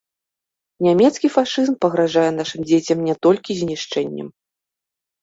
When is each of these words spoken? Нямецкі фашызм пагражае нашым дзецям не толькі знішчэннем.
Нямецкі 0.85 1.27
фашызм 1.35 1.77
пагражае 1.87 2.25
нашым 2.41 2.61
дзецям 2.67 3.07
не 3.11 3.15
толькі 3.29 3.51
знішчэннем. 3.63 4.27